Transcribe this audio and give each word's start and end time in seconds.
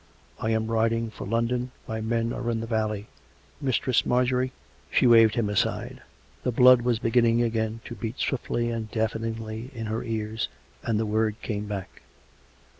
I 0.39 0.49
am 0.49 0.65
riding 0.71 1.11
for 1.11 1.27
London. 1.27 1.69
My 1.87 2.01
men 2.01 2.33
are 2.33 2.49
in 2.49 2.59
the 2.59 2.65
valley. 2.65 3.05
Mistress 3.61 4.03
Mar 4.03 4.25
jorie" 4.25 4.51
She 4.91 5.05
waved 5.05 5.35
him 5.35 5.47
aside. 5.47 6.01
The 6.41 6.51
blood 6.51 6.81
was 6.81 6.97
beginning 6.97 7.43
again 7.43 7.81
to 7.85 7.93
beat 7.93 8.17
swiftly 8.17 8.71
and 8.71 8.89
deafeningly 8.89 9.69
in 9.75 9.85
her 9.85 10.03
ears, 10.03 10.47
and 10.81 10.97
the 10.99 11.05
word 11.05 11.39
came 11.43 11.67
back. 11.67 12.01